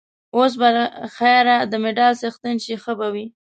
[0.35, 0.83] اوس به له
[1.15, 3.25] خیره د مډال څښتن شې، ښه به وي.